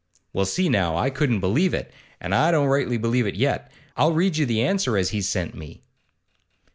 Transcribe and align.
'Well, 0.33 0.45
see 0.45 0.67
now. 0.67 0.97
I 0.97 1.11
couldn't 1.11 1.41
believe 1.41 1.75
it, 1.75 1.93
an' 2.19 2.33
I 2.33 2.49
don't 2.49 2.65
rightly 2.69 2.97
believe 2.97 3.27
it 3.27 3.35
yet. 3.35 3.71
I'll 3.95 4.13
read 4.13 4.35
you 4.35 4.47
the 4.47 4.63
answer 4.63 4.97
as 4.97 5.11
he's 5.11 5.29
sent 5.29 5.53
me. 5.53 5.83